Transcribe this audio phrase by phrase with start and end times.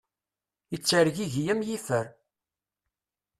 [0.75, 2.07] Ittergigi am yifer.